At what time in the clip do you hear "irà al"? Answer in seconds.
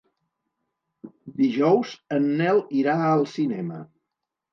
2.79-3.27